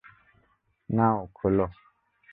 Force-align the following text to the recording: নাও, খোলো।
নাও, 0.89 1.17
খোলো। 1.35 1.65